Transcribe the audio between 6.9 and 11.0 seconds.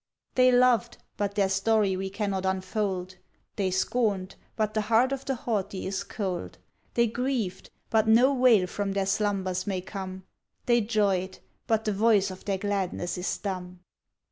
They grieved, but no wail from their slumbers may come; They